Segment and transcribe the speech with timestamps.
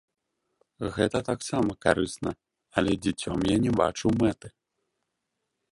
[0.95, 2.31] Гэта таксама карысна,
[2.79, 4.47] але дзіцём я не бачыў мэты.